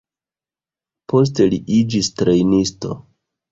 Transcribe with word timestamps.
Poste 1.13 1.47
li 1.53 1.61
iĝis 1.77 2.11
trejnisto. 2.25 3.01